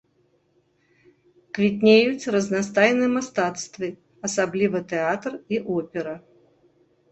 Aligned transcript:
Квітнеюць 1.57 2.29
разнастайныя 2.37 3.11
мастацтвы, 3.17 3.87
асабліва 4.31 4.77
тэатр 4.95 5.33
і 5.55 5.63
опера. 5.79 6.15